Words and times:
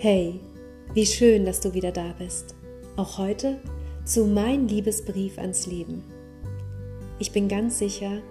Hey, 0.00 0.38
wie 0.94 1.06
schön, 1.06 1.44
dass 1.44 1.58
du 1.58 1.74
wieder 1.74 1.90
da 1.90 2.14
bist. 2.16 2.54
Auch 2.94 3.18
heute 3.18 3.58
zu 4.04 4.26
Mein 4.26 4.68
Liebesbrief 4.68 5.38
ans 5.38 5.66
Leben. 5.66 6.04
Ich 7.18 7.32
bin 7.32 7.48
ganz 7.48 7.80
sicher, 7.80 8.22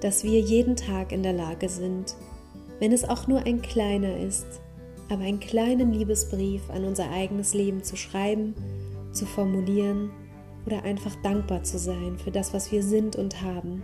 dass 0.00 0.22
wir 0.22 0.38
jeden 0.38 0.76
Tag 0.76 1.10
in 1.10 1.24
der 1.24 1.32
Lage 1.32 1.68
sind, 1.68 2.14
wenn 2.78 2.92
es 2.92 3.02
auch 3.02 3.26
nur 3.26 3.40
ein 3.40 3.62
kleiner 3.62 4.16
ist, 4.16 4.46
aber 5.08 5.24
einen 5.24 5.40
kleinen 5.40 5.92
Liebesbrief 5.92 6.70
an 6.70 6.84
unser 6.84 7.10
eigenes 7.10 7.52
Leben 7.52 7.82
zu 7.82 7.96
schreiben, 7.96 8.54
zu 9.10 9.26
formulieren 9.26 10.12
oder 10.66 10.84
einfach 10.84 11.16
dankbar 11.24 11.64
zu 11.64 11.80
sein 11.80 12.16
für 12.16 12.30
das, 12.30 12.54
was 12.54 12.70
wir 12.70 12.84
sind 12.84 13.16
und 13.16 13.42
haben. 13.42 13.82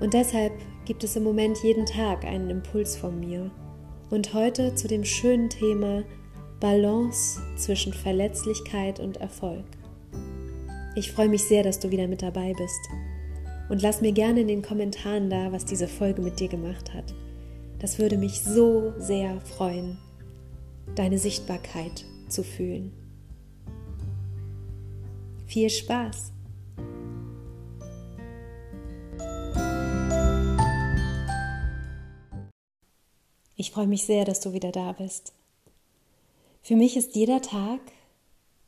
Und 0.00 0.12
deshalb 0.12 0.54
gibt 0.86 1.04
es 1.04 1.14
im 1.14 1.22
Moment 1.22 1.62
jeden 1.62 1.86
Tag 1.86 2.24
einen 2.24 2.50
Impuls 2.50 2.96
von 2.96 3.20
mir 3.20 3.52
und 4.14 4.32
heute 4.32 4.76
zu 4.76 4.86
dem 4.86 5.04
schönen 5.04 5.50
Thema 5.50 6.04
Balance 6.60 7.40
zwischen 7.56 7.92
Verletzlichkeit 7.92 9.00
und 9.00 9.16
Erfolg. 9.16 9.64
Ich 10.94 11.10
freue 11.10 11.28
mich 11.28 11.42
sehr, 11.42 11.64
dass 11.64 11.80
du 11.80 11.90
wieder 11.90 12.06
mit 12.06 12.22
dabei 12.22 12.52
bist. 12.56 12.80
Und 13.68 13.82
lass 13.82 14.02
mir 14.02 14.12
gerne 14.12 14.42
in 14.42 14.46
den 14.46 14.62
Kommentaren 14.62 15.30
da, 15.30 15.50
was 15.50 15.64
diese 15.64 15.88
Folge 15.88 16.22
mit 16.22 16.38
dir 16.38 16.46
gemacht 16.46 16.94
hat. 16.94 17.12
Das 17.80 17.98
würde 17.98 18.16
mich 18.16 18.40
so 18.40 18.92
sehr 18.98 19.40
freuen, 19.40 19.98
deine 20.94 21.18
Sichtbarkeit 21.18 22.04
zu 22.28 22.44
fühlen. 22.44 22.92
Viel 25.46 25.70
Spaß! 25.70 26.33
Ich 33.56 33.70
freue 33.70 33.86
mich 33.86 34.04
sehr, 34.04 34.24
dass 34.24 34.40
du 34.40 34.52
wieder 34.52 34.72
da 34.72 34.92
bist. 34.92 35.32
Für 36.62 36.76
mich 36.76 36.96
ist 36.96 37.14
jeder 37.14 37.40
Tag 37.40 37.80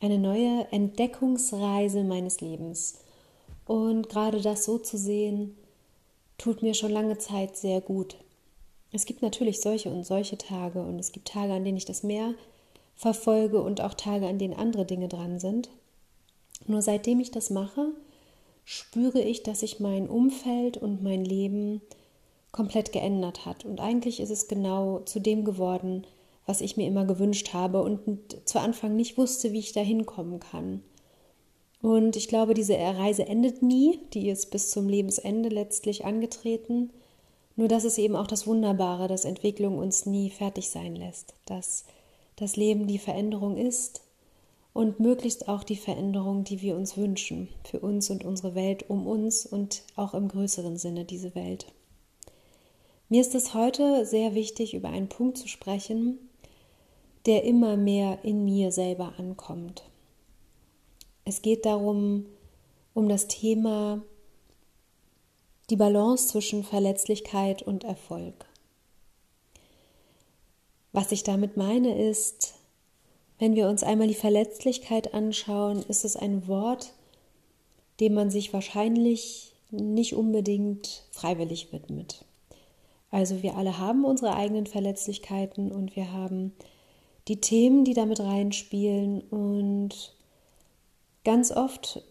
eine 0.00 0.18
neue 0.18 0.66
Entdeckungsreise 0.70 2.04
meines 2.04 2.40
Lebens. 2.40 2.98
Und 3.66 4.08
gerade 4.08 4.40
das 4.40 4.64
so 4.64 4.78
zu 4.78 4.96
sehen, 4.96 5.56
tut 6.38 6.62
mir 6.62 6.74
schon 6.74 6.92
lange 6.92 7.18
Zeit 7.18 7.56
sehr 7.56 7.80
gut. 7.80 8.16
Es 8.92 9.06
gibt 9.06 9.22
natürlich 9.22 9.60
solche 9.60 9.90
und 9.90 10.04
solche 10.04 10.38
Tage 10.38 10.80
und 10.80 10.98
es 10.98 11.12
gibt 11.12 11.28
Tage, 11.28 11.52
an 11.52 11.64
denen 11.64 11.76
ich 11.76 11.84
das 11.84 12.02
mehr 12.02 12.34
verfolge 12.94 13.60
und 13.60 13.80
auch 13.80 13.94
Tage, 13.94 14.26
an 14.26 14.38
denen 14.38 14.54
andere 14.54 14.86
Dinge 14.86 15.08
dran 15.08 15.38
sind. 15.38 15.68
Nur 16.66 16.80
seitdem 16.80 17.20
ich 17.20 17.30
das 17.30 17.50
mache, 17.50 17.88
spüre 18.64 19.20
ich, 19.20 19.42
dass 19.42 19.60
sich 19.60 19.80
mein 19.80 20.08
Umfeld 20.08 20.76
und 20.76 21.02
mein 21.02 21.24
Leben 21.24 21.82
komplett 22.56 22.92
geändert 22.92 23.46
hat. 23.46 23.64
Und 23.64 23.80
eigentlich 23.80 24.18
ist 24.18 24.30
es 24.30 24.48
genau 24.48 25.00
zu 25.00 25.20
dem 25.20 25.44
geworden, 25.44 26.06
was 26.46 26.60
ich 26.60 26.76
mir 26.76 26.86
immer 26.86 27.04
gewünscht 27.04 27.52
habe 27.52 27.82
und 27.82 28.00
zu 28.48 28.58
Anfang 28.58 28.96
nicht 28.96 29.18
wusste, 29.18 29.52
wie 29.52 29.58
ich 29.58 29.72
da 29.72 29.80
hinkommen 29.80 30.40
kann. 30.40 30.82
Und 31.82 32.16
ich 32.16 32.28
glaube, 32.28 32.54
diese 32.54 32.74
Reise 32.76 33.26
endet 33.26 33.62
nie, 33.62 34.00
die 34.14 34.30
ist 34.30 34.50
bis 34.50 34.70
zum 34.70 34.88
Lebensende 34.88 35.50
letztlich 35.50 36.04
angetreten. 36.04 36.90
Nur 37.54 37.68
das 37.68 37.84
ist 37.84 37.98
eben 37.98 38.16
auch 38.16 38.26
das 38.26 38.46
Wunderbare, 38.46 39.06
dass 39.06 39.24
Entwicklung 39.24 39.78
uns 39.78 40.06
nie 40.06 40.30
fertig 40.30 40.70
sein 40.70 40.96
lässt, 40.96 41.34
dass 41.44 41.84
das 42.36 42.56
Leben 42.56 42.86
die 42.86 42.98
Veränderung 42.98 43.56
ist 43.56 44.02
und 44.72 45.00
möglichst 45.00 45.48
auch 45.48 45.64
die 45.64 45.76
Veränderung, 45.76 46.44
die 46.44 46.60
wir 46.60 46.76
uns 46.76 46.96
wünschen, 46.96 47.48
für 47.64 47.80
uns 47.80 48.10
und 48.10 48.24
unsere 48.24 48.54
Welt 48.54 48.88
um 48.88 49.06
uns 49.06 49.46
und 49.46 49.82
auch 49.96 50.12
im 50.14 50.28
größeren 50.28 50.76
Sinne 50.76 51.04
diese 51.04 51.34
Welt. 51.34 51.66
Mir 53.08 53.20
ist 53.20 53.36
es 53.36 53.54
heute 53.54 54.04
sehr 54.04 54.34
wichtig, 54.34 54.74
über 54.74 54.88
einen 54.88 55.08
Punkt 55.08 55.38
zu 55.38 55.46
sprechen, 55.46 56.18
der 57.24 57.44
immer 57.44 57.76
mehr 57.76 58.24
in 58.24 58.44
mir 58.44 58.72
selber 58.72 59.14
ankommt. 59.18 59.84
Es 61.24 61.40
geht 61.40 61.64
darum, 61.66 62.26
um 62.94 63.08
das 63.08 63.28
Thema 63.28 64.02
die 65.70 65.76
Balance 65.76 66.28
zwischen 66.28 66.64
Verletzlichkeit 66.64 67.62
und 67.62 67.84
Erfolg. 67.84 68.46
Was 70.92 71.12
ich 71.12 71.22
damit 71.22 71.56
meine 71.56 72.08
ist, 72.08 72.54
wenn 73.38 73.54
wir 73.54 73.68
uns 73.68 73.82
einmal 73.82 74.08
die 74.08 74.14
Verletzlichkeit 74.14 75.14
anschauen, 75.14 75.84
ist 75.88 76.04
es 76.04 76.16
ein 76.16 76.48
Wort, 76.48 76.92
dem 78.00 78.14
man 78.14 78.30
sich 78.30 78.52
wahrscheinlich 78.52 79.52
nicht 79.70 80.14
unbedingt 80.14 81.04
freiwillig 81.10 81.72
widmet. 81.72 82.24
Also 83.16 83.42
wir 83.42 83.56
alle 83.56 83.78
haben 83.78 84.04
unsere 84.04 84.36
eigenen 84.36 84.66
Verletzlichkeiten 84.66 85.72
und 85.72 85.96
wir 85.96 86.12
haben 86.12 86.52
die 87.28 87.40
Themen, 87.40 87.82
die 87.82 87.94
damit 87.94 88.20
reinspielen 88.20 89.22
und 89.22 90.14
ganz 91.24 91.50
oft, 91.50 92.04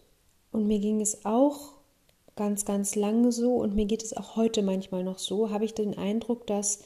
und 0.50 0.66
mir 0.66 0.80
ging 0.80 1.00
es 1.00 1.24
auch 1.24 1.74
ganz, 2.34 2.64
ganz 2.64 2.96
lange 2.96 3.30
so 3.30 3.54
und 3.54 3.76
mir 3.76 3.84
geht 3.84 4.02
es 4.02 4.16
auch 4.16 4.34
heute 4.34 4.62
manchmal 4.62 5.04
noch 5.04 5.20
so, 5.20 5.50
habe 5.50 5.64
ich 5.64 5.74
den 5.74 5.96
Eindruck, 5.96 6.44
dass 6.48 6.80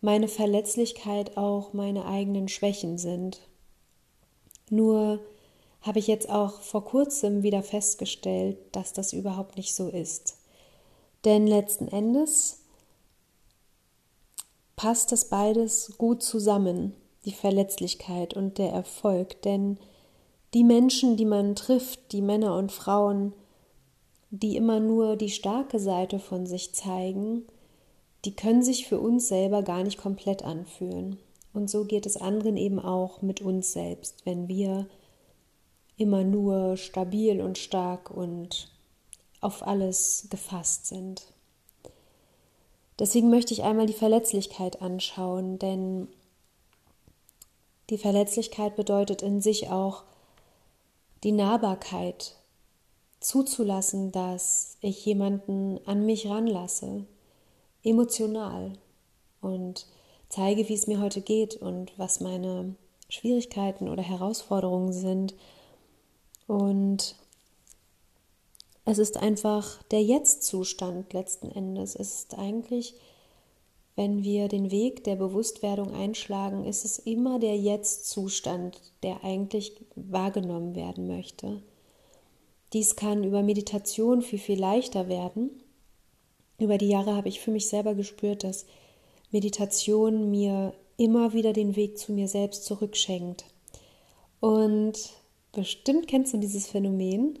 meine 0.00 0.26
Verletzlichkeit 0.26 1.36
auch 1.36 1.72
meine 1.72 2.06
eigenen 2.06 2.48
Schwächen 2.48 2.98
sind. 2.98 3.42
Nur 4.70 5.20
habe 5.82 6.00
ich 6.00 6.08
jetzt 6.08 6.28
auch 6.28 6.62
vor 6.62 6.84
kurzem 6.84 7.44
wieder 7.44 7.62
festgestellt, 7.62 8.58
dass 8.72 8.92
das 8.92 9.12
überhaupt 9.12 9.56
nicht 9.56 9.72
so 9.72 9.88
ist. 9.88 10.36
Denn 11.24 11.46
letzten 11.46 11.86
Endes 11.86 12.59
passt 14.80 15.12
das 15.12 15.26
beides 15.26 15.98
gut 15.98 16.22
zusammen, 16.22 16.94
die 17.26 17.32
Verletzlichkeit 17.32 18.32
und 18.32 18.56
der 18.56 18.70
Erfolg, 18.70 19.42
denn 19.42 19.76
die 20.54 20.64
Menschen, 20.64 21.18
die 21.18 21.26
man 21.26 21.54
trifft, 21.54 22.12
die 22.12 22.22
Männer 22.22 22.56
und 22.56 22.72
Frauen, 22.72 23.34
die 24.30 24.56
immer 24.56 24.80
nur 24.80 25.16
die 25.16 25.28
starke 25.28 25.78
Seite 25.78 26.18
von 26.18 26.46
sich 26.46 26.74
zeigen, 26.74 27.44
die 28.24 28.34
können 28.34 28.62
sich 28.62 28.88
für 28.88 28.98
uns 28.98 29.28
selber 29.28 29.62
gar 29.62 29.82
nicht 29.84 29.98
komplett 29.98 30.46
anfühlen. 30.46 31.18
Und 31.52 31.68
so 31.68 31.84
geht 31.84 32.06
es 32.06 32.16
anderen 32.16 32.56
eben 32.56 32.78
auch 32.78 33.20
mit 33.20 33.42
uns 33.42 33.74
selbst, 33.74 34.24
wenn 34.24 34.48
wir 34.48 34.88
immer 35.98 36.24
nur 36.24 36.78
stabil 36.78 37.42
und 37.42 37.58
stark 37.58 38.10
und 38.10 38.72
auf 39.42 39.62
alles 39.66 40.28
gefasst 40.30 40.86
sind. 40.86 41.34
Deswegen 43.00 43.30
möchte 43.30 43.52
ich 43.54 43.64
einmal 43.64 43.86
die 43.86 43.92
Verletzlichkeit 43.94 44.82
anschauen, 44.82 45.58
denn 45.58 46.06
die 47.88 47.98
Verletzlichkeit 47.98 48.76
bedeutet 48.76 49.22
in 49.22 49.40
sich 49.40 49.70
auch 49.70 50.04
die 51.24 51.32
Nahbarkeit, 51.32 52.36
zuzulassen, 53.20 54.12
dass 54.12 54.76
ich 54.80 55.04
jemanden 55.04 55.78
an 55.86 56.06
mich 56.06 56.26
ranlasse, 56.26 57.04
emotional 57.82 58.72
und 59.40 59.86
zeige, 60.28 60.68
wie 60.68 60.74
es 60.74 60.86
mir 60.86 61.00
heute 61.00 61.20
geht 61.20 61.56
und 61.56 61.92
was 61.98 62.20
meine 62.20 62.74
Schwierigkeiten 63.08 63.88
oder 63.88 64.02
Herausforderungen 64.02 64.92
sind. 64.92 65.34
Und 66.46 67.14
es 68.90 68.98
ist 68.98 69.16
einfach 69.18 69.82
der 69.84 70.02
Jetzt-Zustand 70.02 71.12
letzten 71.12 71.48
Endes. 71.48 71.94
Es 71.94 72.12
ist 72.12 72.38
eigentlich, 72.38 72.94
wenn 73.94 74.24
wir 74.24 74.48
den 74.48 74.72
Weg 74.72 75.04
der 75.04 75.14
Bewusstwerdung 75.14 75.94
einschlagen, 75.94 76.64
ist 76.64 76.84
es 76.84 76.98
immer 76.98 77.38
der 77.38 77.56
Jetzt-Zustand, 77.56 78.80
der 79.04 79.22
eigentlich 79.22 79.80
wahrgenommen 79.94 80.74
werden 80.74 81.06
möchte. 81.06 81.62
Dies 82.72 82.96
kann 82.96 83.22
über 83.22 83.42
Meditation 83.42 84.22
viel, 84.22 84.40
viel 84.40 84.58
leichter 84.58 85.08
werden. 85.08 85.50
Über 86.58 86.76
die 86.76 86.88
Jahre 86.88 87.14
habe 87.14 87.28
ich 87.28 87.38
für 87.38 87.52
mich 87.52 87.68
selber 87.68 87.94
gespürt, 87.94 88.42
dass 88.42 88.66
Meditation 89.30 90.30
mir 90.32 90.74
immer 90.96 91.32
wieder 91.32 91.52
den 91.52 91.76
Weg 91.76 91.96
zu 91.96 92.12
mir 92.12 92.26
selbst 92.26 92.64
zurückschenkt. 92.64 93.44
Und 94.40 94.94
bestimmt 95.52 96.08
kennst 96.08 96.34
du 96.34 96.38
dieses 96.38 96.66
Phänomen, 96.66 97.38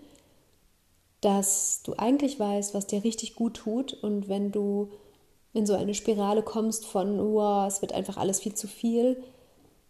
dass 1.20 1.82
du 1.82 1.94
eigentlich 1.96 2.38
weißt, 2.40 2.74
was 2.74 2.86
dir 2.86 3.04
richtig 3.04 3.34
gut 3.34 3.54
tut 3.54 3.92
und 3.92 4.28
wenn 4.28 4.52
du 4.52 4.90
in 5.52 5.66
so 5.66 5.74
eine 5.74 5.94
Spirale 5.94 6.42
kommst 6.42 6.86
von, 6.86 7.20
oh, 7.20 7.66
es 7.66 7.82
wird 7.82 7.92
einfach 7.92 8.16
alles 8.16 8.40
viel 8.40 8.54
zu 8.54 8.68
viel, 8.68 9.22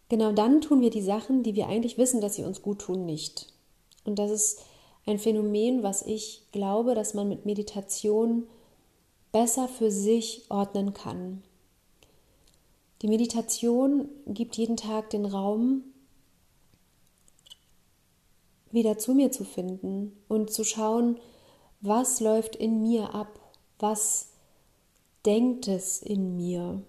genau 0.09 0.31
dann 0.31 0.61
tun 0.61 0.81
wir 0.81 0.89
die 0.89 1.01
Sachen, 1.01 1.43
die 1.43 1.55
wir 1.55 1.67
eigentlich 1.67 1.97
wissen, 1.97 2.21
dass 2.21 2.35
sie 2.35 2.43
uns 2.43 2.61
gut 2.61 2.79
tun, 2.79 3.05
nicht. 3.05 3.53
Und 4.03 4.19
das 4.19 4.31
ist 4.31 4.61
ein 5.05 5.19
Phänomen, 5.19 5.83
was 5.83 6.05
ich 6.05 6.43
glaube, 6.51 6.95
dass 6.95 7.13
man 7.13 7.29
mit 7.29 7.45
Meditation 7.45 8.47
besser 9.31 9.67
für 9.67 9.91
sich 9.91 10.45
ordnen 10.49 10.93
kann. 10.93 11.43
Die 13.01 13.07
Meditation 13.07 14.09
gibt 14.27 14.57
jeden 14.57 14.77
Tag 14.77 15.09
den 15.09 15.25
Raum, 15.25 15.83
wieder 18.73 18.97
zu 18.97 19.13
mir 19.13 19.31
zu 19.31 19.43
finden 19.43 20.15
und 20.27 20.51
zu 20.51 20.63
schauen, 20.63 21.19
was 21.81 22.19
läuft 22.19 22.55
in 22.55 22.81
mir 22.81 23.13
ab, 23.13 23.39
was 23.79 24.29
denkt 25.25 25.67
es 25.67 26.01
in 26.01 26.35
mir, 26.35 26.81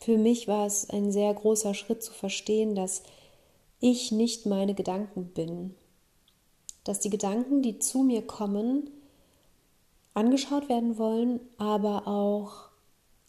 für 0.00 0.16
mich 0.16 0.48
war 0.48 0.66
es 0.66 0.88
ein 0.88 1.12
sehr 1.12 1.32
großer 1.34 1.74
Schritt 1.74 2.02
zu 2.02 2.12
verstehen, 2.12 2.74
dass 2.74 3.02
ich 3.80 4.12
nicht 4.12 4.46
meine 4.46 4.74
Gedanken 4.74 5.26
bin. 5.26 5.74
Dass 6.84 7.00
die 7.00 7.10
Gedanken, 7.10 7.60
die 7.60 7.78
zu 7.78 8.02
mir 8.02 8.26
kommen, 8.26 8.90
angeschaut 10.14 10.68
werden 10.68 10.96
wollen, 10.96 11.40
aber 11.58 12.08
auch 12.08 12.70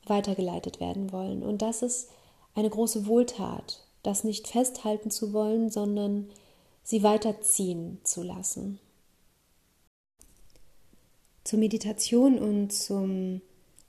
weitergeleitet 0.06 0.79
werden 0.79 1.12
wollen. 1.12 1.44
Und 1.44 1.62
das 1.62 1.81
ist 1.81 2.09
eine 2.56 2.69
große 2.69 3.06
Wohltat, 3.06 3.85
das 4.01 4.24
nicht 4.24 4.47
festhalten 4.47 5.12
zu 5.12 5.33
wollen, 5.33 5.69
sondern 5.69 6.29
sie 6.91 7.03
weiterziehen 7.03 7.99
zu 8.03 8.21
lassen. 8.21 8.77
Zur 11.45 11.57
Meditation 11.57 12.38
und 12.38 12.73
zum 12.73 13.39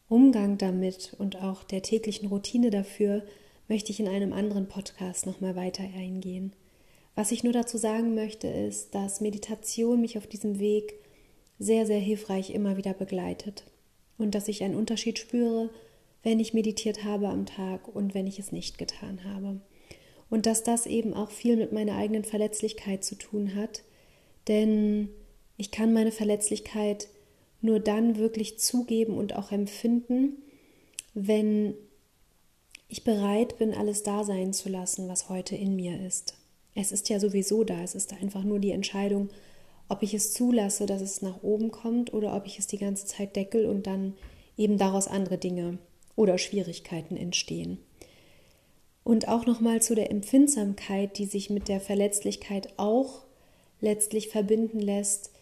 Umgang 0.08 0.56
damit 0.56 1.16
und 1.18 1.42
auch 1.42 1.64
der 1.64 1.82
täglichen 1.82 2.28
Routine 2.28 2.70
dafür 2.70 3.24
möchte 3.66 3.90
ich 3.90 3.98
in 3.98 4.06
einem 4.06 4.32
anderen 4.32 4.68
Podcast 4.68 5.26
nochmal 5.26 5.56
weiter 5.56 5.82
eingehen. 5.82 6.52
Was 7.16 7.32
ich 7.32 7.42
nur 7.42 7.52
dazu 7.52 7.76
sagen 7.76 8.14
möchte, 8.14 8.46
ist, 8.46 8.94
dass 8.94 9.20
Meditation 9.20 10.00
mich 10.00 10.16
auf 10.16 10.28
diesem 10.28 10.60
Weg 10.60 10.94
sehr, 11.58 11.86
sehr 11.86 11.98
hilfreich 11.98 12.50
immer 12.50 12.76
wieder 12.76 12.94
begleitet 12.94 13.64
und 14.16 14.36
dass 14.36 14.46
ich 14.46 14.62
einen 14.62 14.76
Unterschied 14.76 15.18
spüre, 15.18 15.70
wenn 16.22 16.38
ich 16.38 16.54
meditiert 16.54 17.02
habe 17.02 17.30
am 17.30 17.46
Tag 17.46 17.88
und 17.88 18.14
wenn 18.14 18.28
ich 18.28 18.38
es 18.38 18.52
nicht 18.52 18.78
getan 18.78 19.24
habe. 19.24 19.60
Und 20.32 20.46
dass 20.46 20.62
das 20.62 20.86
eben 20.86 21.12
auch 21.12 21.30
viel 21.30 21.58
mit 21.58 21.72
meiner 21.72 21.94
eigenen 21.94 22.24
Verletzlichkeit 22.24 23.04
zu 23.04 23.16
tun 23.16 23.54
hat, 23.54 23.82
denn 24.48 25.10
ich 25.58 25.70
kann 25.70 25.92
meine 25.92 26.10
Verletzlichkeit 26.10 27.08
nur 27.60 27.80
dann 27.80 28.16
wirklich 28.16 28.58
zugeben 28.58 29.18
und 29.18 29.36
auch 29.36 29.52
empfinden, 29.52 30.38
wenn 31.12 31.74
ich 32.88 33.04
bereit 33.04 33.58
bin, 33.58 33.74
alles 33.74 34.04
da 34.04 34.24
sein 34.24 34.54
zu 34.54 34.70
lassen, 34.70 35.06
was 35.06 35.28
heute 35.28 35.54
in 35.54 35.76
mir 35.76 36.00
ist. 36.00 36.38
Es 36.74 36.92
ist 36.92 37.10
ja 37.10 37.20
sowieso 37.20 37.62
da, 37.62 37.82
es 37.82 37.94
ist 37.94 38.14
einfach 38.14 38.42
nur 38.42 38.58
die 38.58 38.70
Entscheidung, 38.70 39.28
ob 39.90 40.02
ich 40.02 40.14
es 40.14 40.32
zulasse, 40.32 40.86
dass 40.86 41.02
es 41.02 41.20
nach 41.20 41.42
oben 41.42 41.70
kommt 41.70 42.14
oder 42.14 42.34
ob 42.34 42.46
ich 42.46 42.58
es 42.58 42.66
die 42.66 42.78
ganze 42.78 43.04
Zeit 43.04 43.36
deckel 43.36 43.66
und 43.66 43.86
dann 43.86 44.14
eben 44.56 44.78
daraus 44.78 45.08
andere 45.08 45.36
Dinge 45.36 45.76
oder 46.16 46.38
Schwierigkeiten 46.38 47.18
entstehen. 47.18 47.80
Und 49.04 49.28
auch 49.28 49.46
nochmal 49.46 49.82
zu 49.82 49.94
der 49.94 50.10
Empfindsamkeit, 50.10 51.18
die 51.18 51.26
sich 51.26 51.50
mit 51.50 51.68
der 51.68 51.80
Verletzlichkeit 51.80 52.68
auch 52.76 53.22
letztlich 53.80 54.28
verbinden 54.28 54.78
lässt, 54.78 55.32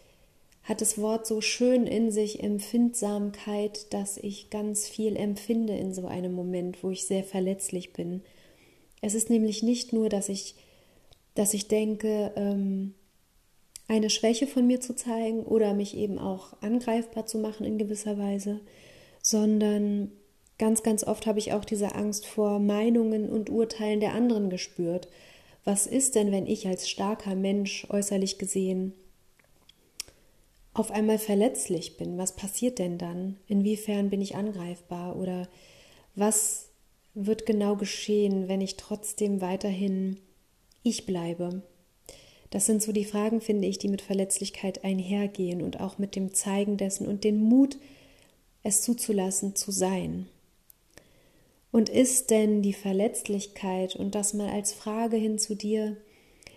hat 0.63 0.81
das 0.81 0.99
Wort 0.99 1.27
so 1.27 1.41
schön 1.41 1.87
in 1.87 2.11
sich 2.11 2.43
Empfindsamkeit, 2.43 3.93
dass 3.93 4.19
ich 4.19 4.51
ganz 4.51 4.89
viel 4.89 5.17
empfinde 5.17 5.77
in 5.77 5.93
so 5.95 6.07
einem 6.07 6.33
Moment, 6.33 6.83
wo 6.83 6.91
ich 6.91 7.07
sehr 7.07 7.25
verletzlich 7.25 7.93
bin. 7.93 8.23
Es 9.01 9.15
ist 9.15 9.31
nämlich 9.31 9.63
nicht 9.63 9.93
nur, 9.93 10.09
dass 10.09 10.29
ich, 10.29 10.55
dass 11.35 11.55
ich 11.55 11.69
denke, 11.69 12.33
ähm, 12.37 12.95
eine 13.89 14.11
Schwäche 14.11 14.47
von 14.47 14.67
mir 14.67 14.81
zu 14.81 14.95
zeigen 14.95 15.43
oder 15.43 15.75
mich 15.75 15.97
eben 15.97 16.19
auch 16.19 16.53
angreifbar 16.63 17.27
zu 17.27 17.39
machen 17.39 17.67
in 17.67 17.79
gewisser 17.79 18.19
Weise, 18.19 18.61
sondern 19.23 20.13
ganz, 20.61 20.83
ganz 20.83 21.05
oft 21.05 21.27
habe 21.27 21.39
ich 21.39 21.55
auch 21.55 21.65
diese 21.65 21.95
Angst 21.95 22.27
vor 22.27 22.59
Meinungen 22.61 23.31
und 23.31 23.49
Urteilen 23.49 23.99
der 23.99 24.13
anderen 24.13 24.51
gespürt. 24.51 25.09
Was 25.65 25.87
ist 25.87 26.15
denn, 26.15 26.31
wenn 26.31 26.47
ich 26.47 26.69
als 26.69 26.89
starker 26.89 27.35
Mensch 27.35 27.87
äußerlich 27.89 28.39
gesehen 28.39 28.93
auf 30.75 30.91
einmal 30.91 31.19
verletzlich 31.19 31.97
bin, 31.97 32.19
was 32.19 32.37
passiert 32.37 32.79
denn 32.79 32.99
dann? 32.99 33.39
Inwiefern 33.49 34.11
bin 34.11 34.21
ich 34.21 34.37
angreifbar? 34.37 35.17
Oder 35.17 35.49
was 36.15 36.69
wird 37.15 37.47
genau 37.47 37.75
geschehen, 37.77 38.47
wenn 38.47 38.61
ich 38.61 38.77
trotzdem 38.77 39.41
weiterhin 39.41 40.19
ich 40.83 41.07
bleibe? 41.07 41.63
Das 42.51 42.67
sind 42.67 42.83
so 42.83 42.93
die 42.93 43.07
Fragen, 43.07 43.41
finde 43.41 43.67
ich, 43.67 43.79
die 43.79 43.89
mit 43.89 44.03
Verletzlichkeit 44.03 44.85
einhergehen 44.85 45.63
und 45.63 45.81
auch 45.81 45.97
mit 45.97 46.17
dem 46.17 46.35
Zeigen 46.35 46.77
dessen 46.77 47.07
und 47.07 47.25
den 47.25 47.41
Mut, 47.41 47.79
es 48.63 48.83
zuzulassen, 48.83 49.57
zu 49.57 49.73
sein. 49.73 50.29
Und 51.73 51.89
ist 51.89 52.31
denn 52.31 52.63
die 52.63 52.73
Verletzlichkeit, 52.73 53.95
und 53.95 54.15
das 54.15 54.35
mal 54.35 54.49
als 54.49 54.73
Frage 54.73 55.17
hin 55.17 55.39
zu 55.39 55.55
dir, 55.55 55.97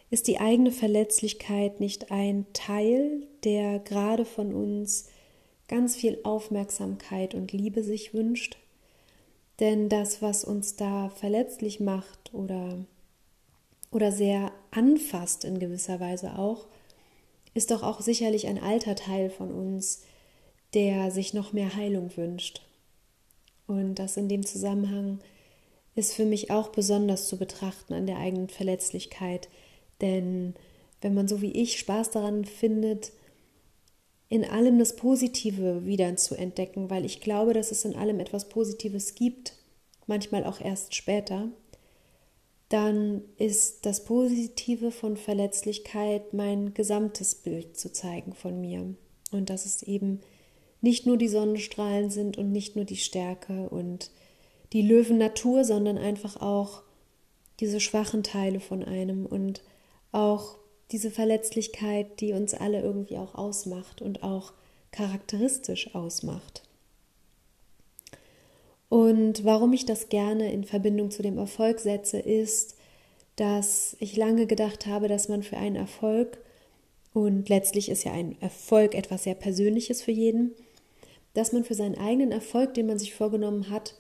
ist 0.10 0.28
die 0.28 0.40
eigene 0.40 0.72
Verletzlichkeit 0.72 1.80
nicht 1.80 2.12
ein 2.12 2.46
Teil, 2.54 3.28
der 3.44 3.80
gerade 3.80 4.26
von 4.26 4.54
uns 4.54 5.10
ganz 5.68 5.96
viel 5.96 6.20
Aufmerksamkeit 6.24 7.36
und 7.36 7.52
Liebe 7.52 7.84
sich 7.84 8.14
wünscht? 8.14 8.58
Denn 9.60 9.90
das, 9.90 10.22
was 10.22 10.44
uns 10.44 10.76
da 10.76 11.10
verletzlich 11.10 11.80
macht 11.80 12.34
oder, 12.34 12.86
oder 13.92 14.12
sehr 14.12 14.52
anfasst 14.72 15.46
in 15.46 15.60
gewisser 15.60 16.00
Weise 16.00 16.38
auch, 16.38 16.66
ist 17.54 17.70
doch 17.70 17.84
auch 17.84 18.02
sicherlich 18.02 18.48
ein 18.48 18.62
alter 18.62 18.96
Teil 18.96 19.30
von 19.30 19.52
uns, 19.52 20.04
der 20.74 21.12
sich 21.12 21.34
noch 21.36 21.54
mehr 21.54 21.76
Heilung 21.76 22.16
wünscht. 22.18 22.62
Und 23.68 23.96
das 23.96 24.18
in 24.18 24.30
dem 24.30 24.46
Zusammenhang 24.46 25.20
ist 25.96 26.14
für 26.14 26.26
mich 26.26 26.52
auch 26.52 26.70
besonders 26.70 27.28
zu 27.28 27.38
betrachten 27.38 27.94
an 27.94 28.08
der 28.08 28.18
eigenen 28.18 28.50
Verletzlichkeit, 28.50 29.50
denn 30.02 30.56
wenn 31.02 31.14
man 31.14 31.28
so 31.28 31.42
wie 31.42 31.52
ich 31.52 31.78
Spaß 31.80 32.12
daran 32.12 32.46
findet, 32.46 33.12
in 34.30 34.46
allem 34.46 34.80
das 34.80 34.96
Positive 34.96 35.86
wieder 35.86 36.16
zu 36.16 36.36
entdecken, 36.36 36.90
weil 36.90 37.06
ich 37.06 37.22
glaube, 37.22 37.54
dass 37.54 37.72
es 37.72 37.86
in 37.86 37.96
allem 37.96 38.20
etwas 38.20 38.50
Positives 38.50 39.14
gibt, 39.14 39.54
manchmal 40.08 40.44
auch 40.46 40.60
erst 40.60 40.96
später, 40.96 41.50
dann 42.70 43.22
ist 43.38 43.86
das 43.86 44.04
Positive 44.06 44.90
von 44.92 45.18
Verletzlichkeit 45.18 46.34
mein 46.34 46.74
gesamtes 46.74 47.36
Bild 47.36 47.78
zu 47.78 47.92
zeigen 47.92 48.34
von 48.34 48.60
mir. 48.60 48.96
Und 49.32 49.52
dass 49.52 49.66
es 49.68 49.84
eben 49.84 50.22
nicht 50.84 51.06
nur 51.06 51.16
die 51.16 51.30
Sonnenstrahlen 51.30 52.10
sind 52.10 52.38
und 52.38 52.52
nicht 52.52 52.76
nur 52.76 52.84
die 52.84 52.98
Stärke 52.98 53.70
und 53.70 54.12
die 54.74 54.82
Löwen-Natur, 54.82 55.64
sondern 55.64 55.98
einfach 55.98 56.42
auch 56.42 56.84
diese 57.62 57.80
schwachen 57.80 58.22
Teile 58.22 58.60
von 58.60 58.84
einem 58.84 59.26
und 59.26 59.64
auch 60.12 60.58
diese 60.92 61.10
Verletzlichkeit, 61.10 62.20
die 62.20 62.34
uns 62.34 62.54
alle 62.54 62.82
irgendwie 62.82 63.18
auch 63.18 63.34
ausmacht 63.36 64.02
und 64.02 64.24
auch 64.24 64.52
charakteristisch 64.92 65.96
ausmacht. 65.96 66.64
Und 68.90 69.46
warum 69.46 69.72
ich 69.72 69.86
das 69.86 70.10
gerne 70.10 70.52
in 70.52 70.66
Verbindung 70.66 71.12
zu 71.12 71.24
dem 71.24 71.38
Erfolg 71.38 71.80
setze, 71.80 72.20
ist, 72.20 72.76
dass 73.38 73.96
ich 74.02 74.18
lange 74.18 74.48
gedacht 74.48 74.86
habe, 74.86 75.08
dass 75.08 75.30
man 75.30 75.44
für 75.44 75.58
einen 75.58 75.78
Erfolg, 75.78 76.40
und 77.14 77.48
letztlich 77.48 77.90
ist 77.90 78.04
ja 78.04 78.12
ein 78.12 78.36
Erfolg 78.42 78.96
etwas 78.96 79.24
sehr 79.24 79.36
Persönliches 79.36 80.02
für 80.02 80.12
jeden, 80.12 80.54
dass 81.34 81.52
man 81.52 81.64
für 81.64 81.76
seinen 81.76 81.98
eigenen 81.98 82.32
Erfolg, 82.32 82.74
den 82.74 82.88
man 82.88 83.00
sich 83.00 83.14
vorgenommen 83.14 83.70
hat, 83.70 83.96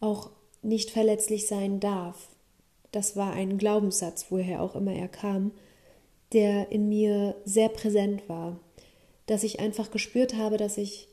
auch 0.00 0.30
nicht 0.62 0.90
verletzlich 0.90 1.46
sein 1.46 1.80
darf, 1.80 2.28
das 2.92 3.16
war 3.16 3.32
ein 3.32 3.58
Glaubenssatz, 3.58 4.26
woher 4.30 4.62
auch 4.62 4.74
immer 4.74 4.92
er 4.92 5.08
kam, 5.08 5.52
der 6.32 6.70
in 6.70 6.88
mir 6.88 7.36
sehr 7.44 7.68
präsent 7.68 8.28
war, 8.28 8.60
dass 9.26 9.42
ich 9.42 9.60
einfach 9.60 9.90
gespürt 9.90 10.34
habe, 10.36 10.56
dass 10.56 10.78
ich 10.78 11.08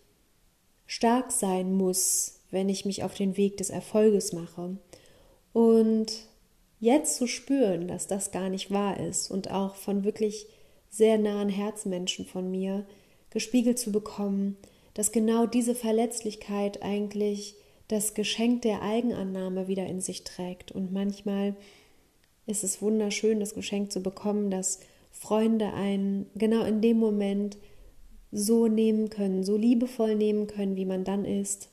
stark 0.86 1.32
sein 1.32 1.74
muss, 1.74 2.40
wenn 2.52 2.70
ich 2.70 2.86
mich 2.86 3.04
auf 3.04 3.14
den 3.14 3.38
Weg 3.38 3.58
des 3.58 3.70
Erfolges 3.70 4.34
mache. 4.34 4.78
Und 5.52 6.14
jetzt 6.80 7.18
zu 7.18 7.28
spüren, 7.28 7.88
dass 7.88 8.08
das 8.08 8.32
gar 8.32 8.50
nicht 8.50 8.72
wahr 8.72 9.00
ist 9.00 9.32
und 9.32 9.52
auch 9.52 9.76
von 9.76 10.04
wirklich 10.04 10.48
sehr 10.90 11.18
nahen 11.18 11.50
Herzmenschen 11.50 12.26
von 12.26 12.50
mir 12.50 12.86
gespiegelt 13.32 13.80
zu 13.80 13.92
bekommen, 13.92 14.58
dass 14.96 15.12
genau 15.12 15.46
diese 15.46 15.76
Verletzlichkeit 15.76 16.82
eigentlich 16.82 17.56
das 17.88 18.16
Geschenk 18.16 18.64
der 18.64 18.82
Eigenannahme 18.82 19.68
wieder 19.68 19.86
in 19.86 20.02
sich 20.02 20.24
trägt. 20.24 20.72
Und 20.72 20.92
manchmal 20.92 21.56
ist 22.48 22.64
es 22.64 22.82
wunderschön, 22.82 23.40
das 23.40 23.54
Geschenk 23.54 23.92
zu 23.92 24.02
bekommen, 24.02 24.50
dass 24.50 24.80
Freunde 25.12 25.74
einen 25.74 26.26
genau 26.36 26.64
in 26.64 26.82
dem 26.82 26.98
Moment 26.98 27.58
so 28.32 28.68
nehmen 28.68 29.10
können, 29.10 29.44
so 29.44 29.56
liebevoll 29.56 30.16
nehmen 30.16 30.48
können, 30.48 30.76
wie 30.76 30.86
man 30.86 31.04
dann 31.04 31.26
ist. 31.26 31.70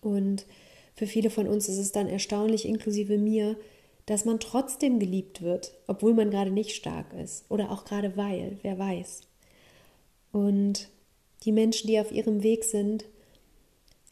Und 0.00 0.46
für 0.94 1.06
viele 1.06 1.30
von 1.30 1.46
uns 1.46 1.68
ist 1.68 1.78
es 1.78 1.92
dann 1.92 2.08
erstaunlich, 2.08 2.66
inklusive 2.66 3.18
mir, 3.18 3.56
dass 4.06 4.24
man 4.24 4.40
trotzdem 4.40 4.98
geliebt 4.98 5.42
wird, 5.42 5.74
obwohl 5.86 6.14
man 6.14 6.30
gerade 6.30 6.50
nicht 6.50 6.74
stark 6.74 7.12
ist 7.12 7.44
oder 7.50 7.70
auch 7.70 7.84
gerade 7.84 8.16
weil, 8.16 8.58
wer 8.62 8.78
weiß. 8.78 9.20
Und 10.32 10.88
die 11.44 11.52
Menschen, 11.52 11.86
die 11.86 12.00
auf 12.00 12.12
ihrem 12.12 12.42
Weg 12.42 12.64
sind, 12.64 13.04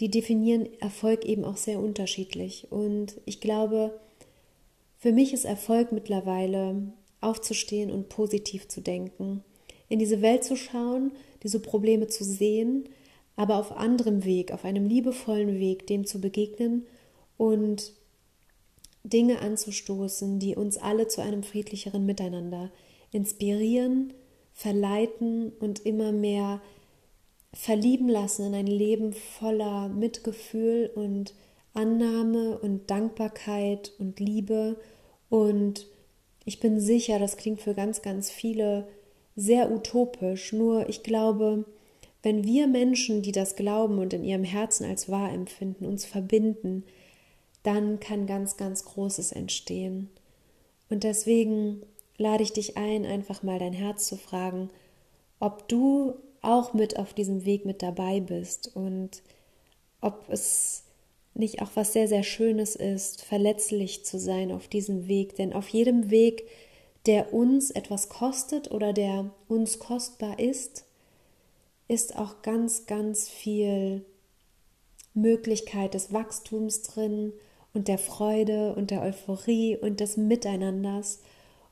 die 0.01 0.11
definieren 0.11 0.69
Erfolg 0.81 1.25
eben 1.25 1.45
auch 1.45 1.57
sehr 1.57 1.81
unterschiedlich. 1.81 2.69
Und 2.71 3.21
ich 3.25 3.41
glaube, 3.41 3.99
für 4.99 5.13
mich 5.13 5.33
ist 5.33 5.45
Erfolg 5.45 5.93
mittlerweile 5.93 6.93
aufzustehen 7.21 7.91
und 7.91 8.09
positiv 8.09 8.69
zu 8.69 8.81
denken, 8.81 9.43
in 9.89 9.99
diese 9.99 10.21
Welt 10.21 10.45
zu 10.45 10.57
schauen, 10.57 11.13
diese 11.43 11.61
Probleme 11.61 12.09
zu 12.09 12.25
sehen, 12.25 12.89
aber 13.37 13.57
auf 13.59 13.73
anderem 13.73 14.25
Weg, 14.25 14.53
auf 14.53 14.65
einem 14.65 14.87
liebevollen 14.87 15.59
Weg 15.59 15.87
dem 15.87 16.07
zu 16.07 16.21
begegnen 16.21 16.87
und 17.37 17.93
Dinge 19.05 19.41
anzustoßen, 19.41 20.39
die 20.39 20.57
uns 20.57 20.79
alle 20.79 21.07
zu 21.07 21.21
einem 21.21 21.43
friedlicheren 21.43 22.05
Miteinander 22.07 22.73
inspirieren, 23.13 24.13
verleiten 24.53 25.53
und 25.61 25.81
immer 25.81 26.13
mehr 26.13 26.61
verlieben 27.57 28.09
lassen 28.09 28.47
in 28.47 28.55
ein 28.55 28.67
Leben 28.67 29.15
voller 29.15 29.89
Mitgefühl 29.89 30.91
und 30.95 31.35
Annahme 31.73 32.59
und 32.59 32.91
Dankbarkeit 32.91 33.93
und 33.99 34.21
Liebe. 34.21 34.77
Und 35.31 35.87
ich 36.45 36.61
bin 36.61 36.79
sicher, 36.81 37.19
das 37.19 37.37
klingt 37.37 37.61
für 37.61 37.75
ganz, 37.75 38.03
ganz 38.03 38.31
viele 38.31 38.87
sehr 39.37 39.71
utopisch. 39.71 40.53
Nur 40.53 40.89
ich 40.89 41.03
glaube, 41.03 41.65
wenn 42.23 42.45
wir 42.45 42.67
Menschen, 42.67 43.23
die 43.23 43.33
das 43.33 43.57
glauben 43.57 43.99
und 43.99 44.13
in 44.13 44.23
ihrem 44.23 44.45
Herzen 44.45 44.85
als 44.85 45.09
wahr 45.09 45.33
empfinden, 45.33 45.87
uns 45.87 46.05
verbinden, 46.05 46.85
dann 47.63 48.01
kann 48.01 48.27
ganz, 48.27 48.57
ganz 48.57 48.85
Großes 48.85 49.33
entstehen. 49.33 50.11
Und 50.91 51.05
deswegen 51.05 51.83
lade 52.19 52.43
ich 52.43 52.53
dich 52.53 52.77
ein, 52.77 53.07
einfach 53.07 53.43
mal 53.43 53.59
dein 53.59 53.73
Herz 53.73 54.07
zu 54.07 54.17
fragen, 54.17 54.69
ob 55.41 55.69
du 55.69 56.15
auch 56.47 56.73
mit 56.73 56.99
auf 56.99 57.13
diesem 57.13 57.45
Weg 57.45 57.65
mit 57.65 57.83
dabei 57.83 58.21
bist 58.21 58.75
und 58.75 59.23
ob 60.01 60.29
es 60.29 60.85
nicht 61.35 61.61
auch 61.61 61.71
was 61.75 61.93
sehr, 61.93 62.09
sehr 62.09 62.23
Schönes 62.23 62.77
ist, 62.77 63.25
verletzlich 63.25 64.05
zu 64.05 64.19
sein 64.19 64.53
auf 64.53 64.69
diesem 64.69 65.07
Weg. 65.09 65.37
Denn 65.37 65.53
auf 65.53 65.69
jedem 65.69 66.11
Weg, 66.11 66.47
der 67.05 67.35
uns 67.35 67.71
etwas 67.71 68.09
kostet 68.09 68.71
oder 68.71 68.93
der 68.93 69.31
uns 69.49 69.79
kostbar 69.79 70.39
ist, 70.39 70.85
ist 71.89 72.17
auch 72.17 72.43
ganz, 72.43 72.87
ganz 72.87 73.29
viel 73.29 74.05
Möglichkeit 75.15 75.95
des 75.95 76.13
Wachstums 76.13 76.83
drin 76.83 77.33
und 77.75 77.89
der 77.89 77.99
Freude 77.99 78.75
und 78.75 78.91
der 78.91 79.03
Euphorie 79.03 79.77
und 79.77 80.01
des 80.01 80.17
Miteinanders. 80.17 81.21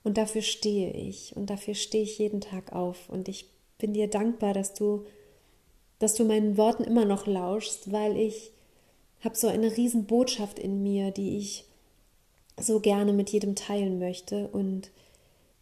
Und 0.03 0.19
dafür 0.19 0.43
stehe 0.43 0.93
ich 0.93 1.35
und 1.35 1.49
dafür 1.49 1.75
stehe 1.75 2.05
ich 2.05 2.19
jeden 2.19 2.43
Tag 2.43 2.73
auf. 2.73 3.09
Und 3.09 3.29
ich 3.29 3.54
bin 3.79 3.93
dir 3.93 4.09
dankbar, 4.09 4.55
dass 4.55 4.75
du, 4.75 5.05
dass 5.99 6.15
du 6.15 6.25
meinen 6.25 6.57
Worten 6.57 6.85
immer 6.85 7.05
noch 7.05 7.27
lauschst, 7.27 7.93
weil 7.93 8.17
ich 8.17 8.53
habe 9.25 9.37
so 9.37 9.49
eine 9.49 9.77
riesen 9.77 10.05
Botschaft 10.05 10.59
in 10.59 10.83
mir, 10.83 11.11
die 11.11 11.39
ich 11.39 11.65
so 12.61 12.81
gerne 12.81 13.13
mit 13.13 13.31
jedem 13.31 13.55
teilen 13.55 13.99
möchte. 13.99 14.49
Und 14.49 14.91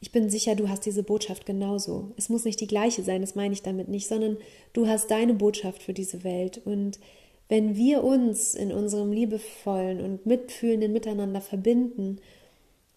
ich 0.01 0.13
bin 0.13 0.29
sicher, 0.31 0.55
du 0.55 0.69
hast 0.69 0.85
diese 0.85 1.03
Botschaft 1.03 1.47
genauso. 1.47 2.13
Es 2.17 2.29
muss 2.29 2.45
nicht 2.45 2.61
die 2.61 2.67
gleiche 2.67 3.03
sein, 3.03 3.21
das 3.21 3.35
meine 3.35 3.55
ich 3.55 3.63
damit 3.63 3.89
nicht, 3.89 4.09
sondern 4.09 4.37
du 4.73 4.89
hast 4.89 5.11
deine 5.11 5.35
Botschaft 5.35 5.83
für 5.83 5.95
diese 5.95 6.25
Welt. 6.25 6.61
Und 6.65 6.99
wenn 7.49 7.77
wir 7.77 8.03
uns 8.03 8.55
in 8.55 8.73
unserem 8.73 9.13
liebevollen 9.13 10.01
und 10.01 10.27
mitfühlenden 10.27 10.93
Miteinander 10.93 11.41
verbinden 11.41 12.19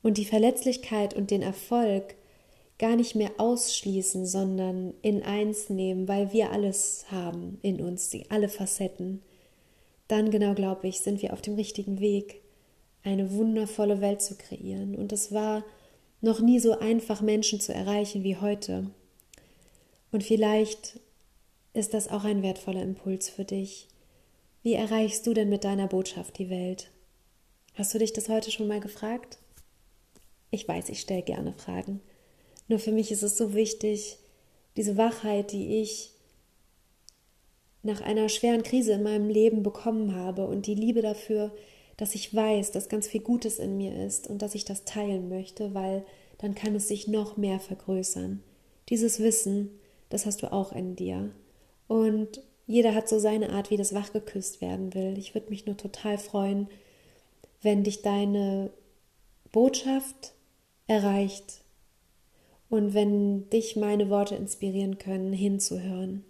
und 0.02 0.18
die 0.18 0.26
Verletzlichkeit 0.26 1.14
und 1.14 1.30
den 1.30 1.42
Erfolg 1.42 2.16
gar 2.78 2.96
nicht 2.96 3.16
mehr 3.16 3.32
ausschließen, 3.38 4.26
sondern 4.26 4.94
in 5.02 5.24
eins 5.24 5.70
nehmen, 5.70 6.08
weil 6.08 6.34
wir 6.34 6.52
alles 6.52 7.06
haben 7.10 7.58
in 7.62 7.82
uns, 7.82 8.10
die, 8.10 8.30
alle 8.30 8.50
Facetten, 8.50 9.22
dann 10.08 10.30
genau 10.30 10.54
glaube 10.54 10.88
ich, 10.88 11.00
sind 11.00 11.22
wir 11.22 11.34
auf 11.34 11.42
dem 11.42 11.56
richtigen 11.56 12.00
Weg, 12.00 12.42
eine 13.04 13.32
wundervolle 13.32 14.02
Welt 14.02 14.22
zu 14.22 14.36
kreieren. 14.36 14.96
Und 14.96 15.14
es 15.14 15.32
war 15.32 15.64
noch 16.22 16.40
nie 16.40 16.60
so 16.60 16.78
einfach, 16.80 17.22
Menschen 17.22 17.60
zu 17.60 17.74
erreichen 17.74 18.24
wie 18.24 18.38
heute. 18.38 18.90
Und 20.12 20.24
vielleicht 20.24 21.00
ist 21.74 21.94
das 21.94 22.10
auch 22.10 22.24
ein 22.24 22.42
wertvoller 22.44 22.82
Impuls 22.82 23.30
für 23.30 23.46
dich, 23.46 23.88
wie 24.64 24.74
erreichst 24.74 25.28
du 25.28 25.34
denn 25.36 25.50
mit 25.50 25.64
deiner 25.64 25.88
Botschaft 25.88 26.40
die 26.40 26.50
Welt? 26.50 26.90
Hast 27.76 27.94
du 27.94 28.00
dich 28.00 28.14
das 28.14 28.30
heute 28.30 28.50
schon 28.50 28.68
mal 28.68 28.80
gefragt? 28.80 29.38
Ich 30.50 30.68
weiß, 30.68 30.90
ich 30.90 31.02
stelle 31.02 31.22
gerne 31.22 31.54
Fragen. 31.54 32.02
Nur 32.68 32.80
für 32.80 32.92
mich 32.92 33.12
ist 33.12 33.24
es 33.24 33.38
so 33.38 33.54
wichtig, 33.54 34.18
diese 34.76 34.98
Wachheit, 34.98 35.52
die 35.52 35.82
ich 35.82 36.12
nach 37.84 38.02
einer 38.02 38.30
schweren 38.30 38.64
Krise 38.64 38.94
in 38.94 39.04
meinem 39.04 39.30
Leben 39.30 39.62
bekommen 39.62 40.16
habe 40.16 40.48
und 40.48 40.66
die 40.66 40.74
Liebe 40.74 41.02
dafür, 41.02 41.54
dass 41.98 42.16
ich 42.16 42.34
weiß, 42.34 42.72
dass 42.72 42.90
ganz 42.90 43.08
viel 43.08 43.22
Gutes 43.22 43.60
in 43.60 43.78
mir 43.78 44.06
ist 44.06 44.28
und 44.28 44.42
dass 44.42 44.56
ich 44.56 44.66
das 44.66 44.84
teilen 44.84 45.30
möchte, 45.30 45.74
weil 45.74 46.04
dann 46.40 46.56
kann 46.56 46.76
es 46.76 46.88
sich 46.88 47.08
noch 47.08 47.38
mehr 47.38 47.60
vergrößern. 47.60 48.44
Dieses 48.90 49.20
Wissen, 49.20 49.70
das 50.10 50.26
hast 50.26 50.42
du 50.42 50.52
auch 50.52 50.74
in 50.74 50.96
dir. 50.96 51.32
Und 51.88 52.42
jeder 52.68 52.96
hat 52.96 53.08
so 53.08 53.20
seine 53.20 53.52
Art, 53.52 53.70
wie 53.70 53.78
das 53.78 53.94
wachgeküsst 53.94 54.60
werden 54.60 54.94
will. 54.94 55.18
Ich 55.18 55.36
würde 55.36 55.52
mich 55.52 55.66
nur 55.66 55.78
total 55.78 56.18
freuen, 56.18 56.68
wenn 57.62 57.84
dich 57.84 58.02
deine 58.02 58.72
Botschaft 59.52 60.34
erreicht 60.88 61.62
und 62.76 62.94
wenn 62.94 63.50
dich 63.50 63.76
meine 63.76 64.10
Worte 64.10 64.36
inspirieren 64.36 64.98
können, 64.98 65.34
hinzuhören. 65.34 66.24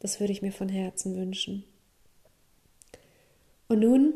Das 0.00 0.20
würde 0.20 0.32
ich 0.32 0.42
mir 0.42 0.52
von 0.52 0.68
Herzen 0.68 1.16
wünschen. 1.16 1.64
Und 3.68 3.80
nun 3.80 4.14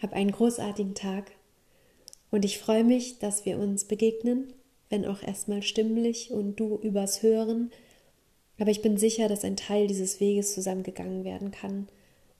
hab 0.00 0.12
einen 0.12 0.32
großartigen 0.32 0.94
Tag 0.94 1.32
und 2.30 2.44
ich 2.44 2.58
freue 2.58 2.84
mich, 2.84 3.18
dass 3.18 3.46
wir 3.46 3.58
uns 3.58 3.84
begegnen, 3.84 4.52
wenn 4.90 5.06
auch 5.06 5.22
erstmal 5.22 5.62
stimmlich 5.62 6.30
und 6.30 6.60
du 6.60 6.76
übers 6.76 7.22
Hören 7.22 7.70
aber 8.58 8.70
ich 8.70 8.82
bin 8.82 8.96
sicher, 8.96 9.28
dass 9.28 9.44
ein 9.44 9.56
Teil 9.56 9.86
dieses 9.86 10.20
Weges 10.20 10.54
zusammengegangen 10.54 11.24
werden 11.24 11.50
kann. 11.50 11.88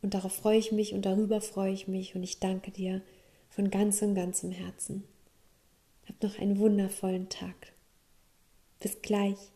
Und 0.03 0.15
darauf 0.15 0.33
freue 0.33 0.59
ich 0.59 0.71
mich 0.71 0.95
und 0.95 1.07
darüber 1.07 1.41
freue 1.41 1.73
ich 1.73 1.89
mich 1.89 2.15
und 2.15 2.23
ich 2.23 2.39
danke 2.39 2.71
dir 2.71 3.03
von 3.49 3.71
ganzem, 3.71 4.15
ganzem 4.15 4.53
Herzen. 4.53 5.05
Hab 6.07 6.23
noch 6.23 6.39
einen 6.39 6.59
wundervollen 6.59 7.29
Tag. 7.29 7.74
Bis 8.85 9.01
gleich. 9.01 9.54